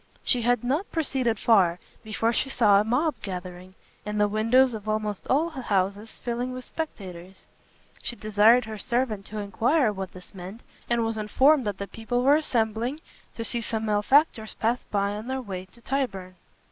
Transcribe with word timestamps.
She 0.23 0.41
had 0.41 0.63
not 0.63 0.91
proceeded 0.91 1.37
far, 1.37 1.77
before 2.03 2.33
she 2.33 2.49
saw 2.49 2.81
a 2.81 2.83
mob 2.83 3.13
gathering, 3.21 3.75
and 4.03 4.19
the 4.19 4.27
windows 4.27 4.73
of 4.73 4.89
almost 4.89 5.27
all 5.27 5.51
the 5.51 5.61
houses 5.61 6.17
filling 6.23 6.53
with 6.53 6.65
spectators. 6.65 7.45
She 8.01 8.15
desired 8.15 8.65
her 8.65 8.79
servant 8.79 9.27
to 9.27 9.37
enquire 9.37 9.93
what 9.93 10.13
this 10.13 10.33
meant, 10.33 10.61
and 10.89 11.05
was 11.05 11.19
informed 11.19 11.67
that 11.67 11.77
the 11.77 11.85
people 11.85 12.23
were 12.23 12.35
assembling 12.35 12.99
to 13.35 13.43
see 13.45 13.61
some 13.61 13.85
malefactors 13.85 14.55
pass 14.55 14.83
by 14.85 15.11
in 15.11 15.27
their 15.27 15.39
way 15.39 15.65
to 15.65 15.81
Tyburn. 15.81 16.33